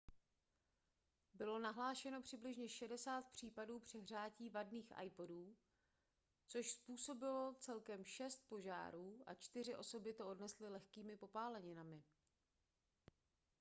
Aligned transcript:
bylo 1.33 1.59
nahlášeno 1.59 2.21
přibližně 2.21 2.69
60 2.69 3.25
případů 3.31 3.79
přehřátí 3.79 4.49
vadných 4.49 4.91
ipodů 5.03 5.55
což 6.47 6.71
způsobilo 6.71 7.55
celkem 7.59 8.03
šest 8.05 8.43
požárů 8.49 9.23
a 9.25 9.33
čtyři 9.33 9.75
osoby 9.75 10.13
to 10.13 10.27
odnesly 10.27 10.69
lehkými 10.69 11.15
popáleninami 11.17 12.03